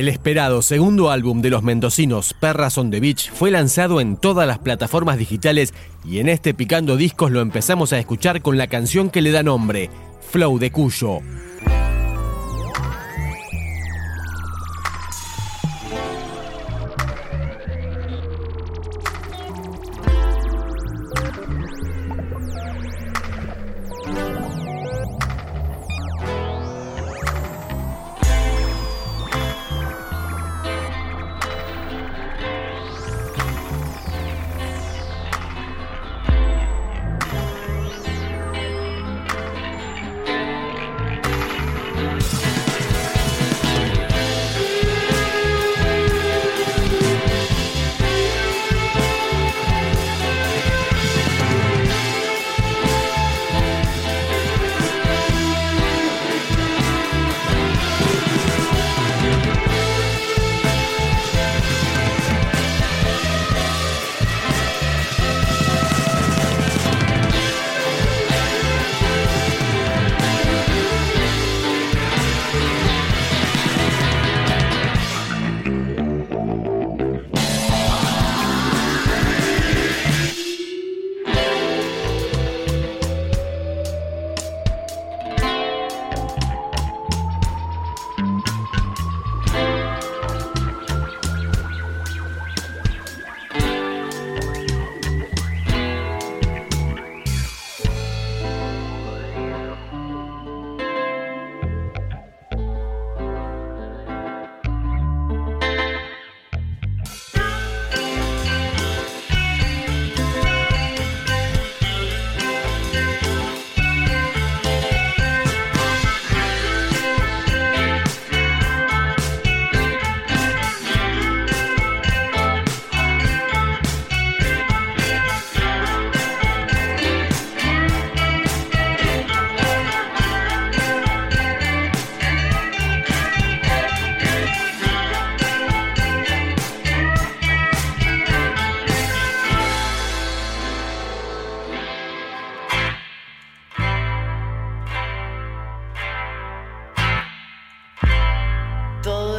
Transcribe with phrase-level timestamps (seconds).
[0.00, 4.48] El esperado segundo álbum de los mendocinos Perras on the Beach fue lanzado en todas
[4.48, 5.74] las plataformas digitales
[6.06, 9.42] y en este Picando Discos lo empezamos a escuchar con la canción que le da
[9.42, 9.90] nombre,
[10.30, 11.18] Flow de Cuyo.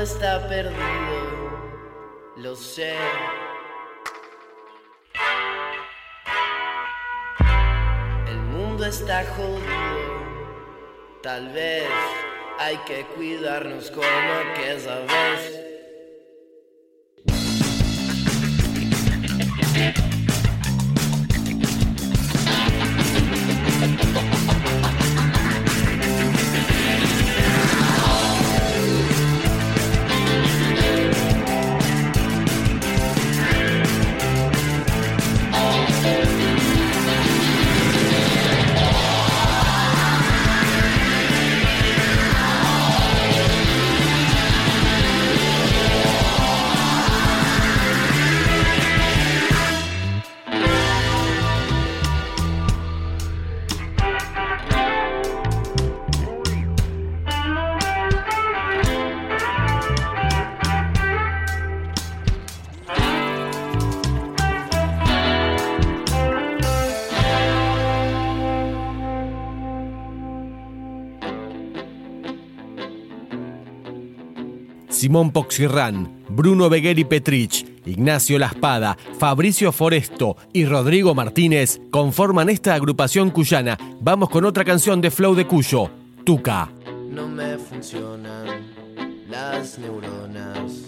[0.00, 1.50] Está perdido,
[2.36, 2.96] lo sé.
[8.28, 9.62] El mundo está jodido,
[11.22, 11.84] tal vez
[12.58, 15.69] hay que cuidarnos como aquella vez.
[75.00, 83.30] Simón Poxirrán, Bruno Begueri Petrich, Ignacio Laspada, Fabricio Foresto y Rodrigo Martínez conforman esta agrupación
[83.30, 83.78] cuyana.
[83.98, 85.88] Vamos con otra canción de Flow de Cuyo,
[86.22, 86.68] Tuca.
[87.08, 88.66] No me funcionan
[89.30, 90.82] las neuronas.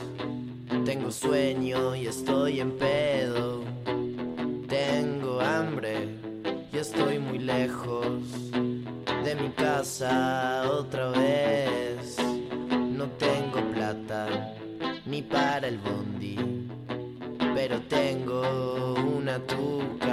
[0.84, 3.64] Tengo sueño y estoy en pedo.
[4.68, 6.18] Tengo hambre
[6.70, 8.18] y estoy muy lejos
[9.24, 12.18] de mi casa otra vez.
[12.94, 13.51] No tengo
[15.06, 16.36] ni para el bondi,
[17.54, 20.11] pero tengo una tuca,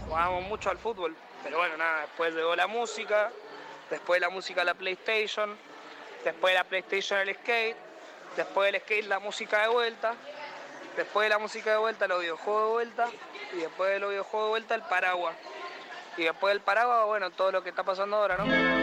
[0.00, 3.30] Jugábamos mucho al fútbol, pero bueno, nada, después llegó la música,
[3.90, 5.56] después de la música la PlayStation,
[6.24, 7.76] después de la PlayStation el skate,
[8.36, 10.14] después del skate la música de vuelta,
[10.96, 13.08] después de la música de vuelta los videojuegos de vuelta
[13.54, 15.34] y después de los videojuegos de vuelta el paraguas.
[16.16, 18.81] Y después del paraguas, bueno, todo lo que está pasando ahora, ¿no?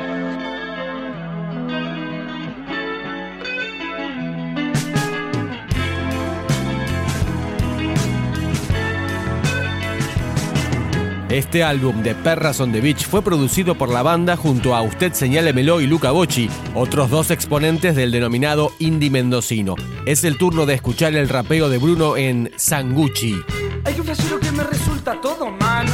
[11.30, 15.14] Este álbum de Perras on the Beach fue producido por la banda junto a Usted
[15.14, 19.76] Señálemelo y Luca Bocci, otros dos exponentes del denominado indie mendocino.
[20.08, 23.40] Es el turno de escuchar el rapeo de Bruno en Sangucci.
[23.86, 25.86] Hay que lo que me resulta todo mal.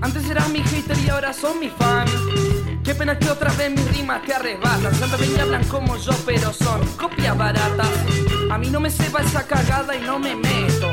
[0.00, 2.08] Antes eras mi hater y ahora son mi fan.
[2.82, 4.92] Qué pena que otra vez mis rimas te arrebatan.
[5.20, 7.88] Ven y hablan como yo, pero son copias baratas.
[8.50, 10.90] A mí no me sepa esa cagada y no me meto.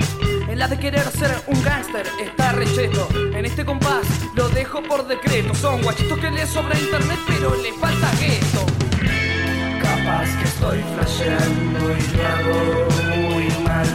[0.53, 3.07] En la de querer ser un gángster está recheto.
[3.35, 4.05] En este compás
[4.35, 5.55] lo dejo por decreto.
[5.55, 8.63] Son guachitos que le sobra internet, pero le falta gueto.
[9.81, 13.87] Capaz que estoy flasheando y lo hago muy mal.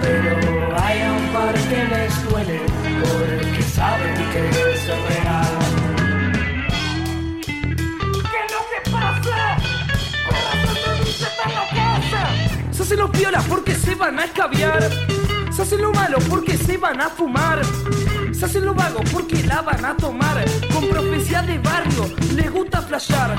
[0.00, 2.60] Pero hay un par que les duele
[3.02, 5.46] porque saben que es real.
[12.70, 14.90] Se hacen los piolas porque se van a escabiar.
[15.56, 17.62] Se hacen lo malo porque se van a fumar.
[18.30, 20.44] Se hacen lo vago porque la van a tomar.
[20.70, 23.34] Con profecía de barrio, les gusta flashear.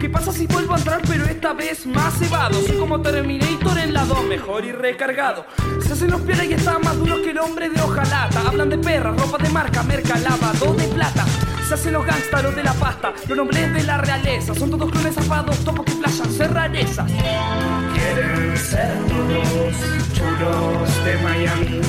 [0.00, 2.60] ¿Qué pasa si vuelvo a entrar pero esta vez más cebado?
[2.60, 5.46] Soy como Terminator en la 2, mejor y recargado.
[5.86, 8.40] Se hacen los piolas y están más duros que el hombre de hojalata.
[8.48, 11.24] Hablan de perras, ropa de marca, merca, lavado de plata.
[11.66, 14.54] Se hacen los gangsters de la pasta, los nombres de la realeza.
[14.54, 17.10] Son todos clones zapados, topos que flashan, ser rarezas.
[17.10, 19.74] Quieren ser todos
[20.12, 21.80] chulos de Miami,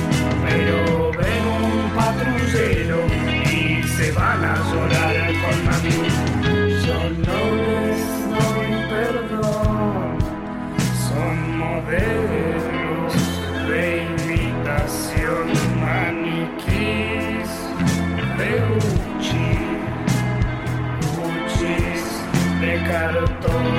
[0.47, 3.05] pero ven un patrullero
[3.51, 6.07] y se van a llorar con mami.
[6.85, 10.17] Yo no les doy perdón,
[11.09, 12.44] son modelos
[23.13, 23.74] cartón.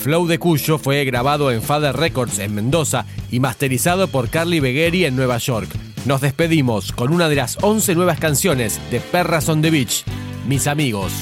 [0.00, 5.04] Flow de Cuyo fue grabado en Father Records en Mendoza y masterizado por Carly Begheri
[5.04, 5.68] en Nueva York.
[6.06, 10.04] Nos despedimos con una de las 11 nuevas canciones de Perras on the Beach,
[10.46, 11.12] Mis amigos.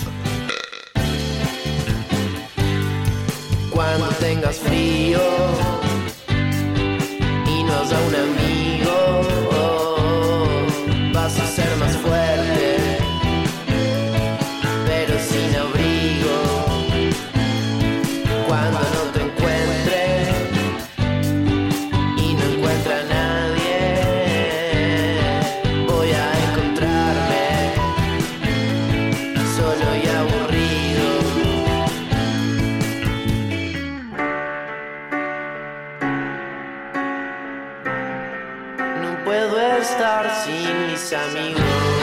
[39.29, 41.98] Puedo estar sin mis amigos.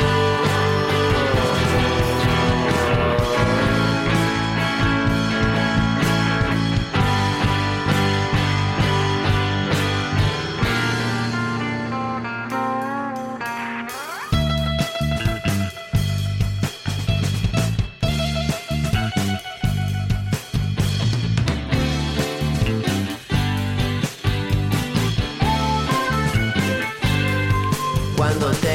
[28.38, 28.75] Cuando tengas